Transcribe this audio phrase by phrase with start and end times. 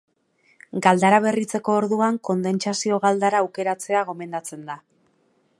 [0.85, 4.83] Galdara berritzeko orduan, kondentsazio-galdara aukeratzea gomendatzen da.